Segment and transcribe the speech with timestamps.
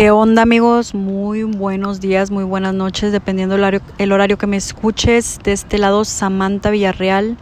[0.00, 0.94] ¿Qué onda amigos?
[0.94, 3.56] Muy buenos días, muy buenas noches, dependiendo
[3.98, 5.38] el horario, que me escuches.
[5.44, 7.36] De este lado, Samantha Villarreal.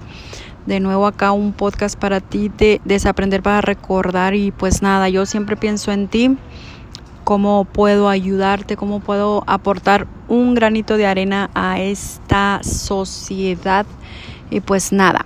[0.66, 4.34] De nuevo acá un podcast para ti de Desaprender para Recordar.
[4.34, 6.36] Y pues nada, yo siempre pienso en ti,
[7.22, 13.86] cómo puedo ayudarte, cómo puedo aportar un granito de arena a esta sociedad.
[14.50, 15.24] Y pues nada,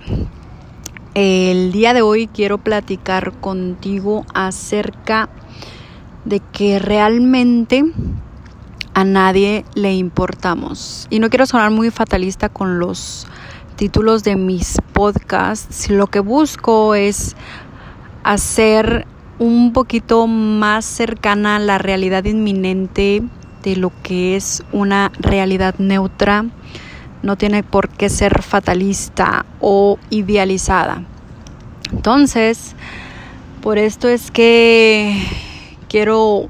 [1.15, 5.42] el día de hoy quiero platicar contigo acerca de
[6.51, 7.83] que realmente
[8.93, 11.07] a nadie le importamos.
[11.09, 13.27] Y no quiero sonar muy fatalista con los
[13.75, 15.89] títulos de mis podcasts.
[15.89, 17.35] Lo que busco es
[18.23, 19.05] hacer
[19.39, 23.23] un poquito más cercana a la realidad inminente
[23.63, 26.45] de lo que es una realidad neutra.
[27.23, 31.03] No tiene por qué ser fatalista o idealizada.
[31.91, 32.75] Entonces,
[33.61, 35.17] por esto es que
[35.93, 36.47] quiero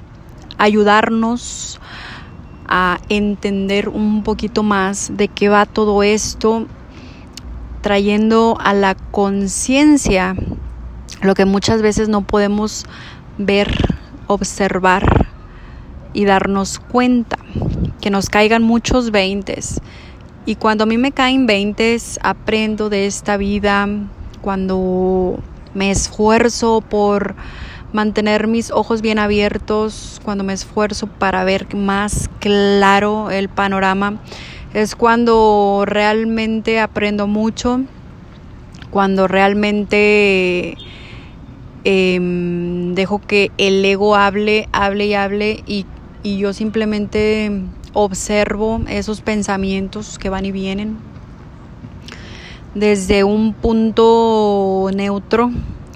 [0.57, 1.77] ayudarnos
[2.65, 6.65] a entender un poquito más de qué va todo esto,
[7.81, 10.37] trayendo a la conciencia
[11.21, 12.85] lo que muchas veces no podemos
[13.37, 15.27] ver, observar
[16.13, 17.35] y darnos cuenta,
[17.99, 19.81] que nos caigan muchos veintes.
[20.45, 23.89] Y cuando a mí me caen veintes, aprendo de esta vida,
[24.41, 25.37] cuando
[25.73, 27.35] me esfuerzo por
[27.93, 34.19] mantener mis ojos bien abiertos, cuando me esfuerzo para ver más claro el panorama,
[34.73, 37.81] es cuando realmente aprendo mucho,
[38.89, 40.75] cuando realmente
[41.83, 45.85] em, dejo que el ego hable, hable y hable y,
[46.23, 47.51] y yo simplemente
[47.93, 50.97] observo esos pensamientos que van y vienen
[52.73, 55.51] desde un punto neutro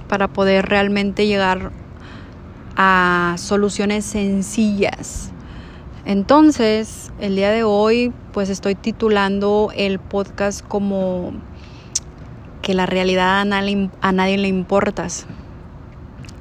[0.07, 1.71] para poder realmente llegar
[2.77, 5.31] a soluciones sencillas.
[6.05, 11.33] Entonces, el día de hoy, pues estoy titulando el podcast como
[12.61, 15.25] que la realidad a nadie, a nadie le importas.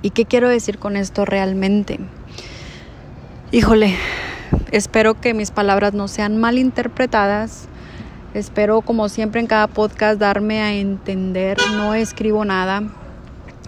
[0.03, 1.99] ¿Y qué quiero decir con esto realmente?
[3.51, 3.97] Híjole,
[4.71, 7.67] espero que mis palabras no sean mal interpretadas.
[8.35, 11.57] Espero, como siempre en cada podcast, darme a entender.
[11.73, 12.83] No escribo nada.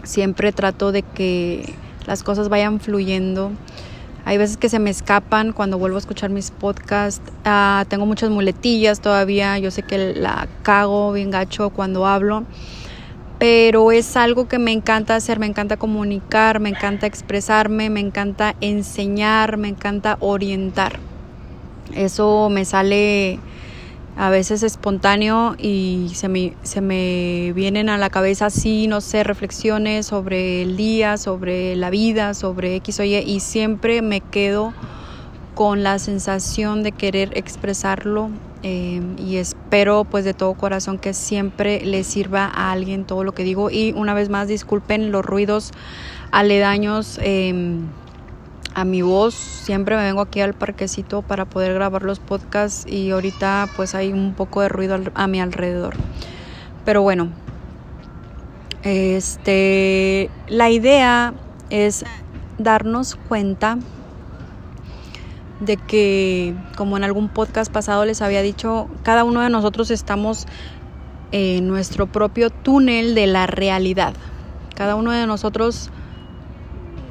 [0.03, 1.75] Siempre trato de que
[2.09, 3.53] las cosas vayan fluyendo.
[4.25, 7.21] Hay veces que se me escapan cuando vuelvo a escuchar mis podcasts.
[7.45, 9.59] Ah, tengo muchas muletillas todavía.
[9.59, 12.45] Yo sé que la cago bien gacho cuando hablo.
[13.39, 18.57] Pero es algo que me encanta hacer, me encanta comunicar, me encanta expresarme, me encanta
[18.61, 20.99] enseñar, me encanta orientar.
[21.95, 23.39] Eso me sale
[24.19, 29.23] a veces espontáneo y se me, se me vienen a la cabeza así, no sé,
[29.23, 34.75] reflexiones sobre el día, sobre la vida, sobre X o Y y siempre me quedo
[35.55, 38.31] con la sensación de querer expresarlo
[38.65, 43.33] eh, y espero pues de todo corazón que siempre le sirva a alguien todo lo
[43.33, 45.71] que digo y una vez más disculpen los ruidos
[46.33, 47.21] aledaños.
[47.23, 47.79] Eh,
[48.79, 49.35] a mi voz.
[49.35, 54.13] Siempre me vengo aquí al parquecito para poder grabar los podcasts y ahorita pues hay
[54.13, 55.97] un poco de ruido a mi alrededor.
[56.85, 57.29] Pero bueno,
[58.85, 61.35] este, la idea
[61.71, 62.05] es
[62.59, 63.79] darnos cuenta
[65.59, 70.47] de que, como en algún podcast pasado les había dicho, cada uno de nosotros estamos
[71.33, 74.15] en nuestro propio túnel de la realidad.
[74.77, 75.91] Cada uno de nosotros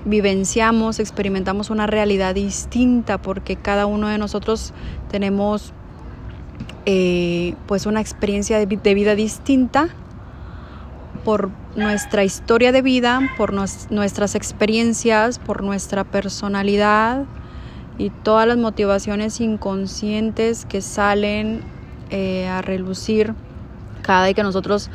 [0.08, 4.74] vivenciamos, experimentamos una realidad distinta porque cada uno de nosotros
[5.10, 5.74] tenemos
[6.86, 9.90] eh, pues una experiencia de, vida distinta
[11.26, 17.26] por nuestra historia de vida, por nuestras experiencias, por nuestra personalidad
[17.98, 21.62] y todas las motivaciones inconscientes que salen
[22.10, 23.34] eh, a relucir.
[24.04, 24.90] Cada vez que nosotros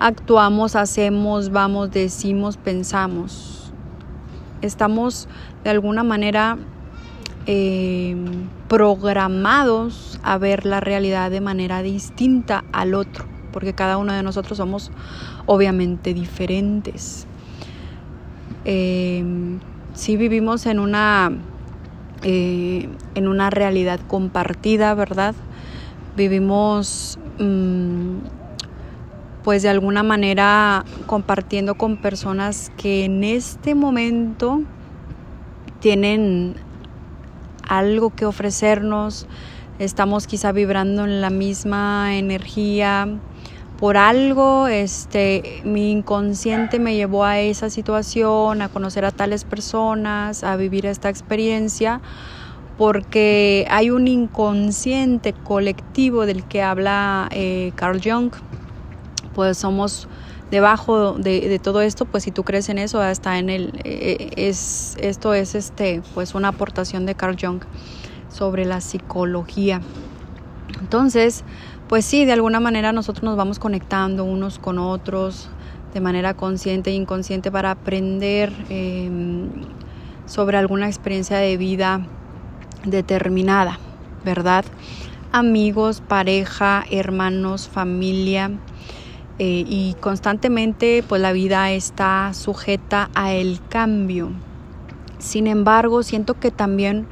[0.00, 3.65] actuamos, hacemos, vamos, decimos, pensamos
[4.66, 5.28] estamos
[5.64, 6.58] de alguna manera
[7.46, 8.16] eh,
[8.68, 14.58] programados a ver la realidad de manera distinta al otro, porque cada uno de nosotros
[14.58, 14.90] somos
[15.46, 17.26] obviamente diferentes.
[18.64, 19.24] Eh,
[19.94, 21.32] si vivimos en una,
[22.22, 25.34] eh, en una realidad compartida, ¿verdad?
[26.16, 28.16] Vivimos mm,
[29.46, 34.62] pues de alguna manera compartiendo con personas que en este momento
[35.78, 36.56] tienen
[37.62, 39.28] algo que ofrecernos,
[39.78, 43.06] estamos quizá vibrando en la misma energía
[43.78, 50.42] por algo este mi inconsciente me llevó a esa situación, a conocer a tales personas,
[50.42, 52.00] a vivir esta experiencia,
[52.76, 58.32] porque hay un inconsciente colectivo del que habla eh, Carl Jung.
[59.36, 60.08] Pues somos
[60.50, 64.96] debajo de, todo esto, pues si tú crees en eso, está en el eh, es
[64.98, 67.60] esto es este pues una aportación de Carl Jung
[68.30, 69.82] sobre la psicología.
[70.80, 71.44] Entonces,
[71.86, 75.50] pues sí, de alguna manera nosotros nos vamos conectando unos con otros
[75.92, 79.50] de manera consciente e inconsciente para aprender em,
[80.24, 82.06] sobre alguna experiencia de vida
[82.86, 83.78] determinada,
[84.24, 84.64] ¿verdad?
[85.30, 88.50] Amigos, pareja, hermanos, familia.
[89.38, 94.30] Eh, y constantemente pues la vida está sujeta a el cambio.
[95.18, 97.06] Sin embargo, siento que también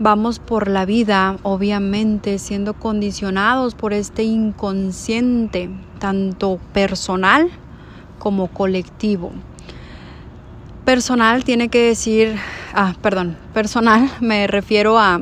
[0.00, 5.70] Vamos por la vida, obviamente, siendo condicionados por este inconsciente,
[6.00, 7.48] tanto personal
[8.18, 9.30] como colectivo.
[10.84, 12.34] Personal tiene que decir,
[12.74, 15.20] ah, perdón, personal me refiero a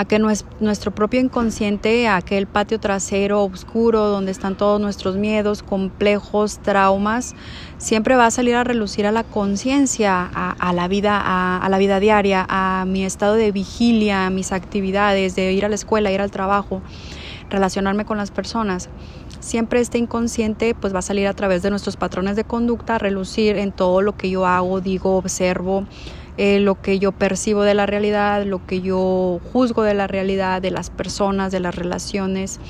[0.00, 6.58] a que nuestro propio inconsciente, aquel patio trasero oscuro donde están todos nuestros miedos, complejos,
[6.60, 7.34] traumas,
[7.76, 12.00] siempre va a salir a relucir a la conciencia, a, la vida, a, la vida
[12.00, 16.22] diaria, a mi estado de vigilia, a mis actividades, de ir a la escuela, ir
[16.22, 16.80] al trabajo,
[17.50, 18.88] relacionarme con las personas.
[19.40, 22.98] Siempre este inconsciente pues va a salir a través de nuestros patrones de conducta, a
[22.98, 25.84] relucir en todo lo que yo hago, digo, observo,
[26.36, 30.62] eh, lo que yo percibo de la realidad, lo que yo juzgo de la realidad,
[30.62, 32.60] de las personas, de las relaciones,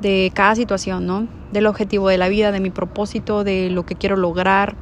[0.00, 1.26] de cada situación, ¿no?
[1.52, 4.76] Del objetivo de la vida, de mi propósito, de lo que quiero lograr,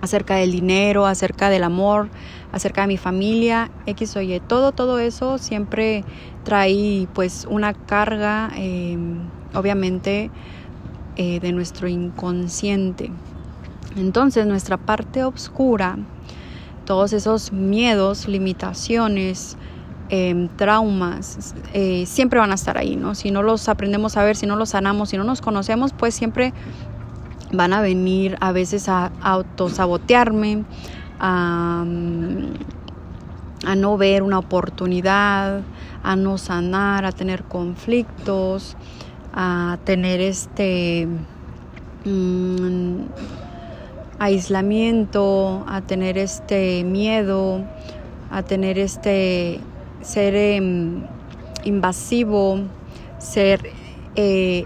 [0.00, 2.08] acerca del dinero, acerca del amor,
[2.52, 4.40] acerca de mi familia, X o Y.
[4.40, 6.04] Todo, todo eso siempre
[6.44, 9.18] trae pues una carga, em,
[9.54, 10.30] obviamente,
[11.16, 13.10] eh, de nuestro inconsciente.
[13.96, 15.98] Entonces nuestra parte oscura
[16.86, 19.58] todos esos miedos, limitaciones,
[20.08, 23.14] em, traumas, eh, siempre van a estar ahí, ¿no?
[23.14, 26.14] Si no los aprendemos a ver, si no los sanamos, si no nos conocemos, pues
[26.14, 26.54] siempre
[27.52, 30.64] van a venir a veces a, autosabotearme,
[31.18, 31.84] a,
[33.66, 35.62] a no ver una oportunidad,
[36.02, 38.76] a no sanar, a tener conflictos,
[39.34, 41.08] a tener este...
[42.04, 43.02] Mm,
[44.18, 47.62] aislamiento, a tener este miedo,
[48.30, 49.60] a tener este
[50.00, 51.02] ser em,
[51.64, 52.60] invasivo,
[53.18, 53.70] ser
[54.14, 54.64] eh,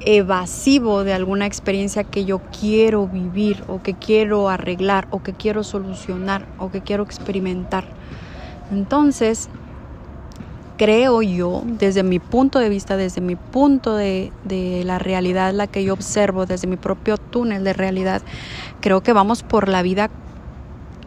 [0.00, 5.62] evasivo de alguna experiencia que yo quiero vivir o que quiero arreglar o que quiero
[5.62, 7.84] solucionar o que quiero experimentar.
[8.72, 9.50] Entonces,
[10.80, 14.32] creo yo, desde mi punto de vista, desde mi punto de,
[14.86, 18.22] la realidad, la que yo observo, desde mi propio túnel de realidad,
[18.80, 20.08] creo que vamos por la vida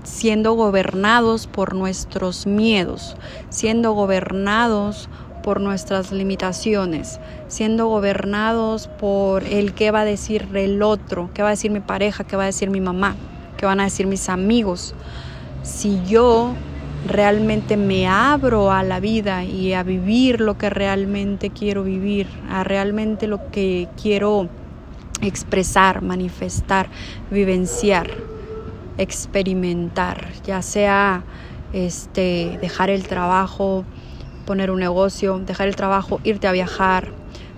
[0.04, 3.18] siendo gobernados por nuestros miedos,
[3.50, 5.10] siendo gobernados
[5.42, 11.48] por nuestras limitaciones, siendo gobernados por el qué va a decir el otro, qué va
[11.48, 13.16] a decir mi pareja, qué va a decir mi mamá,
[13.58, 14.94] qué van a decir mis amigos.
[15.64, 16.54] Si yo
[17.05, 22.63] realmente me abro a la vida y a vivir lo que realmente quiero vivir, a
[22.63, 24.50] realmente lo que quiero
[25.21, 26.88] expresar, manifestar,
[27.29, 28.09] vivenciar,
[28.97, 31.23] experimentar, ya sea
[31.73, 33.83] este dejar el trabajo,
[34.45, 37.10] poner un negocio, dejar el trabajo, irte a viajar,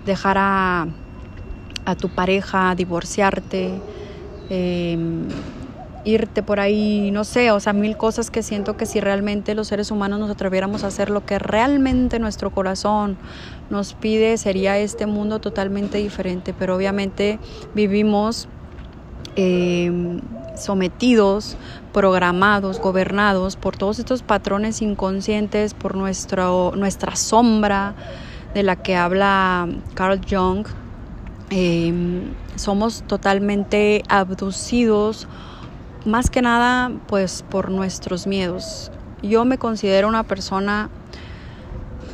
[0.04, 0.86] dejar a,
[1.84, 3.70] a tu pareja, divorciarte,
[4.50, 4.98] eh,
[6.06, 9.66] irte por ahí, no sé, o sea, mil cosas que siento que si realmente los
[9.66, 13.18] seres humanos nos atreviéramos a hacer lo que realmente nuestro corazón
[13.70, 17.40] nos pide, sería este mundo totalmente diferente, pero obviamente
[17.74, 18.46] vivimos
[19.34, 20.20] eh,
[20.56, 21.56] sometidos,
[21.92, 27.96] programados, gobernados por todos estos patrones inconscientes, por nuestro, nuestra sombra
[28.54, 30.66] de la que habla Carl Jung.
[31.50, 32.22] Eh,
[32.56, 35.28] somos totalmente abducidos
[36.06, 38.90] más que nada pues por nuestros miedos.
[39.22, 40.88] Yo me considero una persona,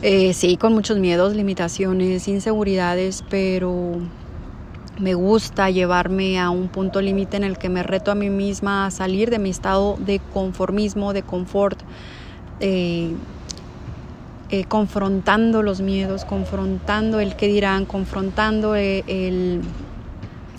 [0.03, 3.99] eh, sí, con muchos miedos, limitaciones, inseguridades, pero
[4.99, 8.87] me gusta llevarme a un punto límite en el que me reto a mí misma
[8.87, 11.79] a salir de mi estado de conformismo, de confort,
[12.61, 13.13] eh,
[14.51, 19.63] eh, confrontando los miedos, confrontando el qué dirán, confrontando el,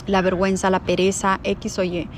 [0.07, 2.09] la vergüenza, la pereza, X o Y.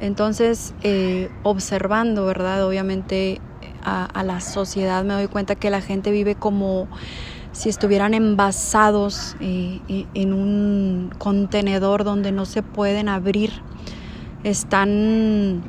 [0.00, 2.66] Entonces, eh, observando, ¿verdad?
[2.66, 3.40] Obviamente
[3.82, 6.88] a, la sociedad me doy cuenta que la gente vive como
[7.52, 9.80] si estuvieran envasados eh,
[10.12, 13.52] en un contenedor donde no se pueden abrir,
[14.42, 15.62] están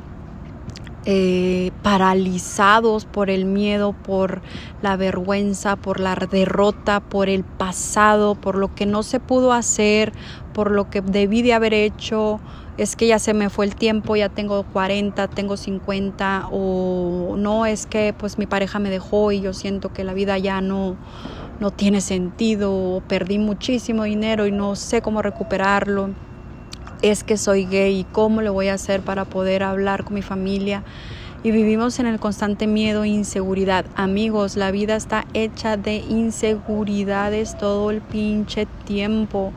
[1.10, 4.42] eh, paralizados por el miedo, por
[4.82, 10.12] la vergüenza, por la derrota, por el pasado, por lo que no se pudo hacer,
[10.52, 12.40] por lo que debí de haber hecho,
[12.78, 17.66] es que ya se me fue el tiempo, ya tengo 40, tengo 50 o no
[17.66, 20.96] es que pues mi pareja me dejó y yo siento que la vida ya no
[21.60, 26.10] no tiene sentido, perdí muchísimo dinero y no sé cómo recuperarlo
[27.02, 30.22] es que soy gay y cómo lo voy a hacer para poder hablar con mi
[30.22, 30.82] familia.
[31.44, 33.86] Y vivimos en el constante miedo e inseguridad.
[33.94, 39.52] Amigos, la vida está hecha de inseguridades todo el pinche tiempo.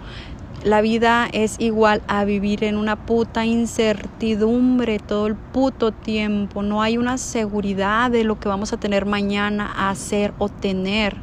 [0.63, 6.61] La vida es igual a vivir en una puta incertidumbre todo el puto tiempo.
[6.61, 11.17] No hay una seguridad de lo que vamos a tener mañana, hacer o tener.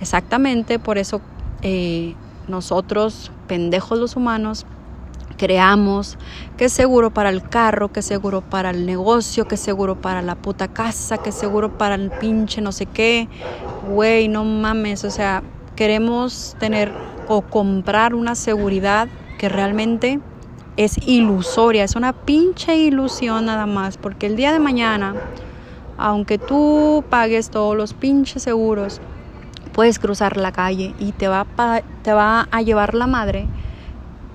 [0.00, 1.20] Exactamente por eso
[1.62, 2.16] eh,
[2.48, 4.66] nosotros, pendejos los humanos,
[5.36, 6.18] creamos,
[6.56, 10.00] que es seguro para el carro, que es seguro para el negocio, que es seguro
[10.00, 13.28] para la puta casa, que es seguro para el pinche no sé qué.
[13.88, 15.44] Güey, no mames, o sea,
[15.76, 16.92] queremos tener
[17.28, 19.08] o comprar una seguridad
[19.38, 20.20] que realmente
[20.76, 25.14] es ilusoria, es una pinche ilusión nada más, porque el día de mañana,
[25.96, 29.00] aunque tú pagues todos los pinches seguros,
[29.72, 31.46] puedes cruzar la calle y te va
[32.02, 33.46] te va a llevar la madre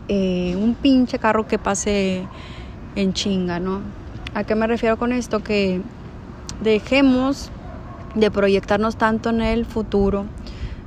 [0.09, 2.27] eh, un pinche carro que pase
[2.95, 3.79] en chinga, ¿no?
[4.33, 5.41] ¿A qué me refiero con esto?
[5.41, 5.81] Que
[6.61, 7.51] dejemos
[8.13, 10.25] de proyectarnos tanto en el futuro,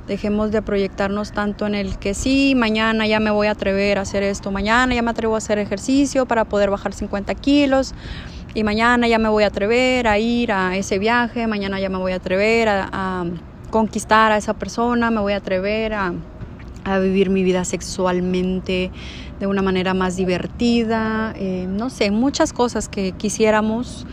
[0.07, 4.01] dejemos de proyectarnos tanto en el que sí, mañana ya me voy a atrever a
[4.01, 7.93] hacer esto, mañana ya me atrevo a hacer ejercicio para poder bajar 50 kilos
[8.53, 11.97] y mañana ya me voy a atrever a ir a ese viaje, mañana ya me
[11.97, 13.25] voy a atrever a,
[13.69, 16.13] conquistar a esa persona, me voy a atrever a
[16.87, 18.91] a vivir mi vida sexualmente
[19.41, 24.07] de una manera más divertida, eh, no sé, muchas cosas que quisiéramos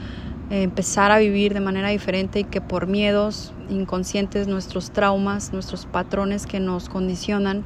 [0.50, 6.46] empezar a vivir de manera diferente y que por miedos inconscientes, nuestros traumas, nuestros patrones
[6.46, 7.64] que nos condicionan,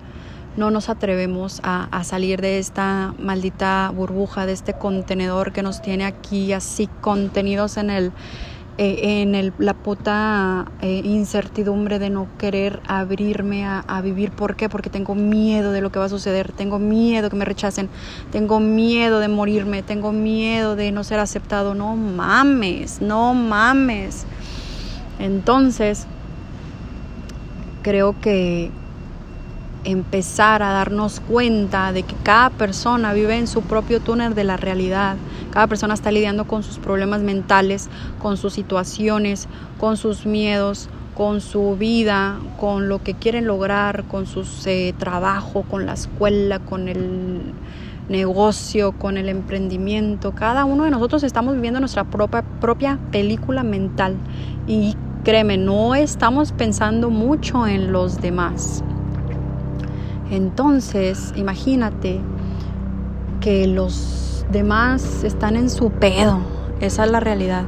[0.56, 6.04] no nos atrevemos a, salir de esta maldita burbuja, de este contenedor que nos tiene
[6.04, 8.12] aquí así contenidos en el,
[8.80, 14.30] eh, en el, la puta eh, incertidumbre de no querer abrirme a, vivir.
[14.30, 14.68] ¿Por qué?
[14.68, 17.88] Porque tengo miedo de lo que va a suceder, tengo miedo que me rechacen,
[18.30, 21.75] tengo miedo de morirme, tengo miedo de no ser aceptado.
[21.75, 24.26] No mames, no mames.
[25.18, 26.06] Entonces,
[27.82, 28.70] creo que
[29.85, 34.56] empezar a darnos cuenta de que cada persona vive en su propio túnel de la
[34.56, 35.16] realidad.
[35.50, 37.88] Cada persona está lidiando con sus problemas mentales,
[38.20, 44.26] con sus situaciones, con sus miedos, con su vida, con lo que quieren lograr, con
[44.26, 47.54] su eh, trabajo, con la escuela, con el
[48.08, 50.32] negocio, con el emprendimiento.
[50.32, 54.16] Cada uno de nosotros estamos viviendo nuestra propia, propia película mental
[54.66, 58.82] y créeme, no estamos pensando mucho en los demás.
[60.30, 62.20] Entonces, imagínate
[63.40, 66.40] que los demás están en su pedo.
[66.80, 67.64] Esa es la realidad.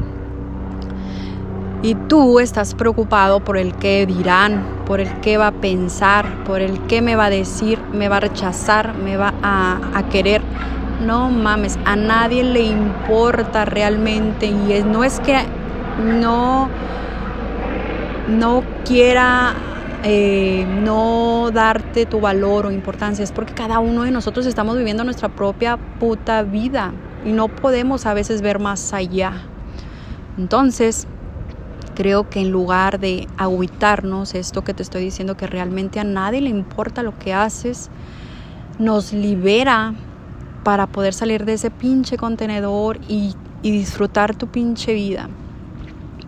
[1.82, 6.60] Y tú estás preocupado por el que dirán, por el que va a pensar, por
[6.60, 10.42] el que me va a decir, me va a rechazar, me va a, querer.
[11.06, 15.38] No mames, a nadie le importa realmente y no es que
[16.04, 16.68] no,
[18.28, 19.54] no quiera
[20.02, 25.04] eh, no darte tu valor o importancia, es porque cada uno de nosotros estamos viviendo
[25.04, 26.92] nuestra propia puta vida
[27.24, 29.32] y no podemos a veces ver más allá.
[30.38, 31.06] Entonces,
[31.94, 36.40] creo que en lugar de agüitarnos, esto que te estoy diciendo, que realmente a nadie
[36.40, 37.90] le importa lo que haces,
[38.78, 39.92] nos libera
[40.64, 45.28] para poder salir de ese pinche contenedor y, y disfrutar tu pinche vida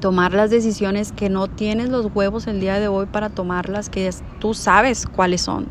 [0.03, 4.11] tomar las decisiones que no tienes los huevos el día de hoy para tomarlas, que
[4.41, 5.69] tú sabes cuáles son.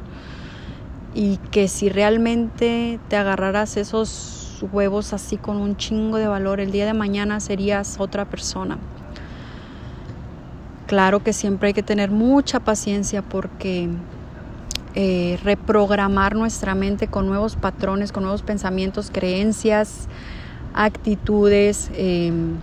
[1.14, 6.72] Y que si realmente te agarraras esos huevos así con un chingo de valor, el
[6.72, 8.78] día de mañana serías otra persona.
[10.88, 13.90] Claro que siempre hay que tener mucha paciencia porque
[14.96, 20.08] eh, reprogramar nuestra mente con nuevos patrones, con nuevos pensamientos, creencias,
[20.74, 22.56] actitudes, em,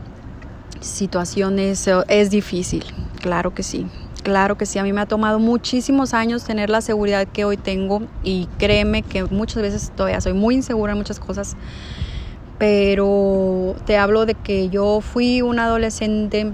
[0.80, 2.84] situaciones eh, es difícil,
[3.20, 3.86] claro que sí.
[4.22, 7.56] Claro que sí, a mí me ha tomado muchísimos años tener la seguridad que hoy
[7.56, 11.56] tengo y créeme que muchas veces todavía soy muy insegura en muchas cosas,
[12.58, 16.52] pero te hablo de que yo fui una adolescente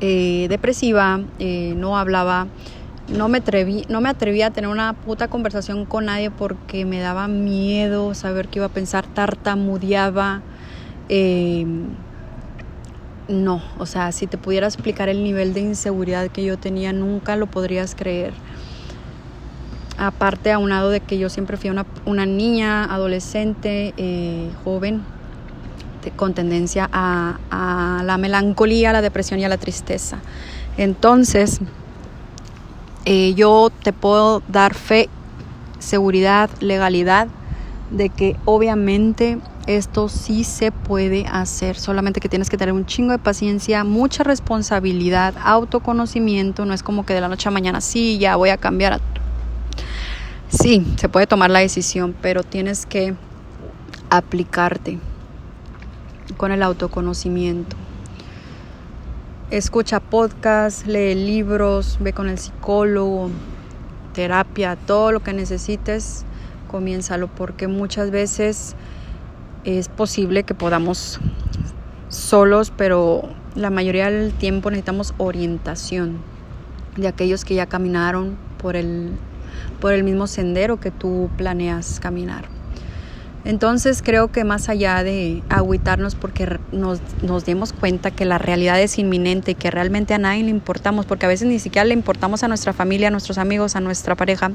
[0.00, 2.46] eh, depresiva, eh, no hablaba,
[3.08, 7.00] no me atreví, no me atreví a tener una puta conversación con nadie porque me
[7.00, 10.42] daba miedo saber qué iba a pensar, tartamudeaba.
[11.08, 11.66] Eh,
[13.28, 17.36] no, o sea, si te pudiera explicar el nivel de inseguridad que yo tenía, nunca
[17.36, 18.32] lo podrías creer.
[19.98, 25.02] Aparte, aunado de que yo siempre fui una, una niña, adolescente, eh, joven,
[26.16, 30.18] con tendencia a, la melancolía, a la depresión y a la tristeza.
[30.76, 31.60] Entonces,
[33.04, 35.08] eh, yo te puedo dar fe,
[35.78, 37.28] seguridad, legalidad
[37.90, 43.12] de que obviamente esto sí se puede hacer, solamente que tienes que tener un chingo
[43.12, 48.18] de paciencia, mucha responsabilidad, autoconocimiento, no es como que de la noche a mañana sí,
[48.18, 49.00] ya voy a cambiar.
[50.48, 53.14] Sí, se puede tomar la decisión, pero tienes que
[54.10, 54.98] aplicarte
[56.36, 57.76] con el autoconocimiento
[59.50, 63.30] escucha podcasts, lee libros, ve con el psicólogo,
[64.12, 66.24] terapia, todo lo que necesites,
[66.70, 68.74] comiénzalo porque muchas veces
[69.76, 71.20] es posible que podamos
[72.08, 76.18] solos, pero la mayoría del tiempo necesitamos orientación
[76.96, 79.10] de aquellos que ya caminaron por el,
[79.80, 82.46] por el mismo sendero que tú planeas caminar.
[83.44, 88.80] Entonces creo que más allá de agüitarnos porque nos, nos, demos cuenta que la realidad
[88.80, 91.94] es inminente y que realmente a nadie le importamos, porque a veces ni siquiera le
[91.94, 94.50] importamos a nuestra familia, a nuestros amigos, a nuestra pareja,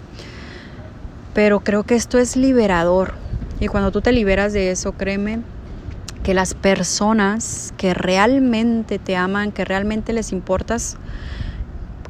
[1.34, 3.14] pero creo que esto es liberador.
[3.60, 5.40] Y cuando tú te liberas de eso, créeme
[6.24, 10.98] que las personas que realmente te aman, que realmente les importas,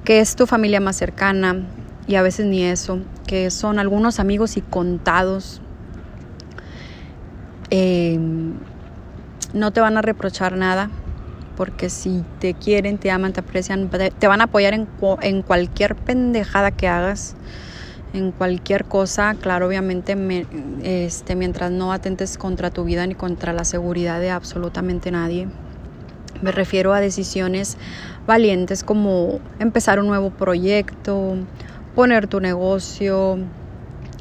[0.04, 1.64] que es tu familia más cercana,
[2.08, 5.62] y a veces ni eso, que son algunos amigos y contados,
[7.70, 8.20] eh,
[9.54, 10.90] no te van a reprochar nada,
[11.56, 14.88] porque si te quieren, te aman, te aprecian, te van a apoyar en,
[15.22, 17.36] en cualquier pendejada que hagas,
[18.14, 20.16] en cualquier cosa, claro, obviamente,
[20.84, 25.48] este, mientras no atentes contra tu vida ni contra la seguridad de absolutamente nadie.
[26.42, 27.78] Me refiero a decisiones
[28.28, 31.38] valientes como empezar un nuevo proyecto,
[31.96, 33.40] poner tu negocio,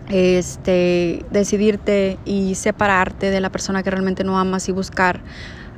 [0.08, 5.20] este, decidirte y separarte de la persona que realmente no amas y buscar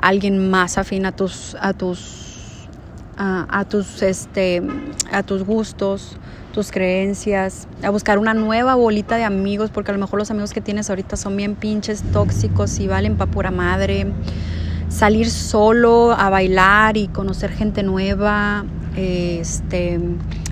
[0.00, 2.34] a alguien más afín a tus, a tus,
[3.16, 4.62] a, tus, este,
[5.12, 6.16] a tus gustos,
[6.53, 10.53] tus creencias, a buscar una nueva bolita de amigos, porque a lo mejor los amigos
[10.53, 14.07] que tienes ahorita son bien pinches tóxicos y valen pa' pura madre.
[14.88, 18.64] Salir solo a bailar y conocer gente nueva,
[18.96, 19.98] este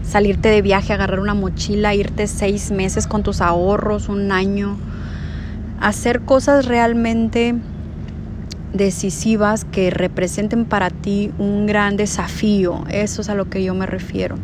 [0.03, 4.77] salirte de viaje, agarrar una mochila, irte seis meses con tus ahorros, un año,
[5.81, 7.55] hacer cosas realmente
[8.72, 12.85] decisivas que representen para ti un gran desafío.
[12.90, 14.37] Eso es a lo que yo me refiero.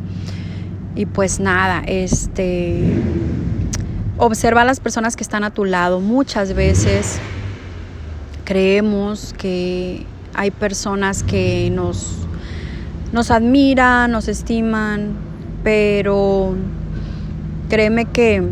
[0.95, 2.83] Y pues nada, este
[4.19, 6.01] observa a las personas que están a tu lado.
[6.01, 7.21] Muchas veces
[8.45, 12.17] creemos que hay personas que nos
[13.13, 15.13] nos admiran, nos estiman,
[15.63, 16.55] pero
[17.71, 18.43] créeme que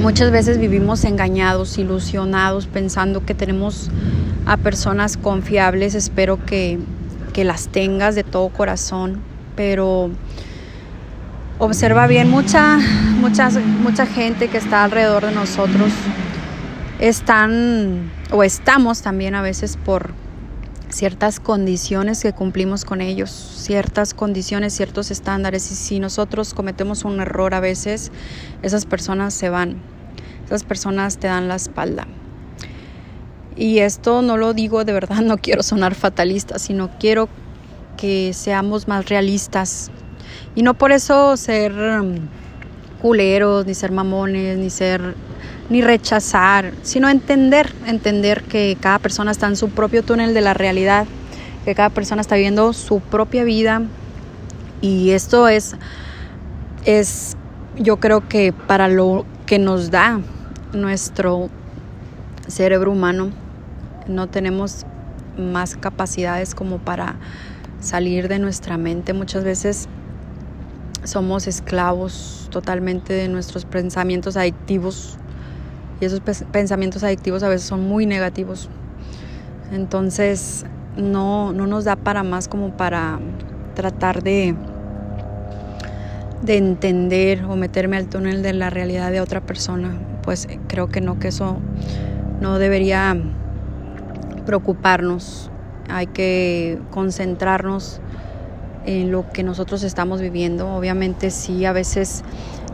[0.00, 3.90] muchas veces vivimos engañados, ilusionados, pensando que tenemos
[4.46, 5.94] a personas confiables.
[5.94, 6.78] Espero que,
[7.36, 9.20] las tengas de todo corazón,
[9.56, 10.10] pero
[11.58, 12.78] observa bien mucha,
[13.20, 13.50] mucha,
[13.82, 15.92] mucha gente que está alrededor de nosotros
[16.98, 20.14] están o estamos también a veces por
[20.88, 25.70] ciertas condiciones que cumplimos con ellos, ciertas condiciones, ciertos estándares.
[25.70, 28.12] Y si nosotros cometemos un error a veces,
[28.62, 29.76] esas personas se van,
[30.46, 32.06] esas personas te dan la espalda.
[33.56, 37.28] Y esto no lo digo de verdad, no quiero sonar fatalista, sino quiero
[37.96, 39.90] que seamos más realistas.
[40.54, 42.16] Y no por eso ser um,
[43.00, 45.14] culeros, ni ser mamones, ni ser
[45.68, 50.54] ni rechazar, sino entender, entender que cada persona está en su propio túnel de la
[50.54, 51.06] realidad,
[51.64, 53.82] que cada persona está viviendo su propia vida
[54.80, 55.74] y esto es,
[56.84, 57.36] es
[57.76, 60.20] yo creo que para lo que nos da
[60.72, 61.48] nuestro
[62.46, 63.30] cerebro humano,
[64.08, 64.86] no tenemos
[65.38, 67.16] más capacidades como para
[67.80, 69.12] salir de nuestra mente.
[69.12, 69.88] Muchas veces
[71.04, 75.18] somos esclavos totalmente de nuestros pensamientos adictivos
[76.00, 78.68] y esos pensamientos adictivos a veces son muy negativos.
[79.72, 80.64] Entonces
[80.96, 83.18] no, no nos da para más como para
[83.74, 84.54] tratar de,
[86.42, 89.94] de entender o meterme al túnel de la realidad de otra persona.
[90.22, 91.58] Pues creo que no, que eso
[92.40, 93.16] no debería
[94.46, 95.50] preocuparnos.
[95.88, 98.00] Hay que concentrarnos
[98.86, 100.74] en lo que nosotros estamos viviendo.
[100.74, 102.24] Obviamente sí, a veces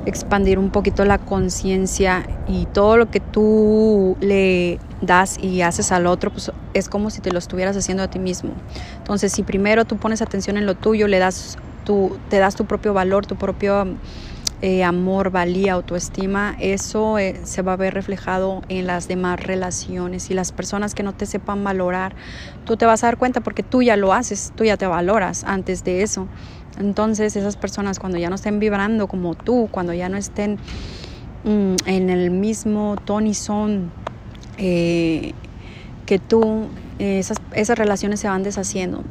[0.07, 6.07] expandir un poquito la conciencia y todo lo que tú le das y haces al
[6.07, 8.53] otro, pues es como si te lo estuvieras haciendo a ti mismo.
[8.99, 12.65] Entonces, si primero tú pones atención en lo tuyo, le das tu, te das tu
[12.67, 13.87] propio valor, tu propio
[14.65, 20.31] eh, amor, valía, autoestima, eso eh, se va a ver reflejado en las demás relaciones
[20.31, 22.15] y las personas que no te sepan valorar,
[22.65, 25.43] tú te vas a dar cuenta porque tú ya lo haces, tú ya te valoras
[25.43, 26.29] antes de eso.
[26.79, 30.59] Entonces esas personas cuando ya no estén vibrando como tú, cuando ya no estén
[31.43, 33.91] mm, en el mismo ton y son
[34.59, 35.33] eh,
[36.07, 36.69] que tú,
[37.01, 39.03] esas, esas relaciones se van deshaciendo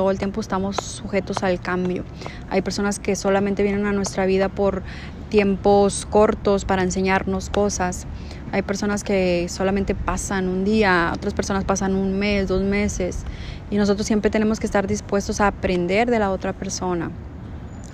[0.00, 2.04] todo el tiempo estamos sujetos al cambio.
[2.48, 4.82] Hay personas que solamente vienen a nuestra vida por
[5.28, 8.06] tiempos cortos para enseñarnos cosas.
[8.50, 13.24] Hay personas que solamente pasan un día, otras personas pasan un mes, dos meses.
[13.70, 17.10] Y nosotros siempre tenemos que estar dispuestos a aprender de la otra persona,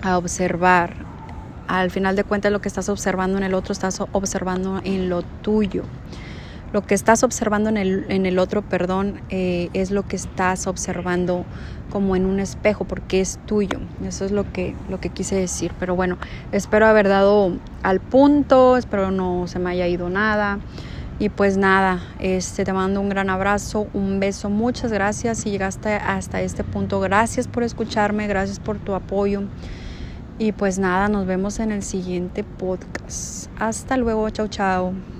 [0.00, 0.94] a observar.
[1.66, 5.22] Al final de cuentas lo que estás observando en el otro, estás observando en lo
[5.42, 5.82] tuyo.
[6.76, 10.66] Lo que estás observando en el, en el otro, perdón, eh, es lo que estás
[10.66, 11.46] observando
[11.88, 13.78] como en un espejo porque es tuyo.
[14.04, 15.72] Eso es lo que, lo que quise decir.
[15.80, 16.18] Pero bueno,
[16.52, 20.58] espero haber dado al punto, espero no se me haya ido nada.
[21.18, 25.94] Y pues nada, este, te mando un gran abrazo, un beso, muchas gracias si llegaste
[25.94, 27.00] hasta este punto.
[27.00, 29.44] Gracias por escucharme, gracias por tu apoyo.
[30.38, 33.48] Y pues nada, nos vemos en el siguiente podcast.
[33.58, 35.15] Hasta luego, chao, chao.